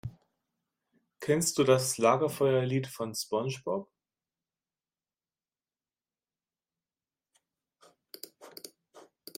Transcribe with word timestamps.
Kennst 1.19 1.59
du 1.59 1.63
das 1.63 1.99
Lagerfeuerlied 1.99 2.87
von 2.87 3.13
SpongeBob? 3.13 3.87